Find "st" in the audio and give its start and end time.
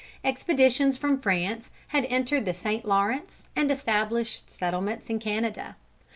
2.55-2.85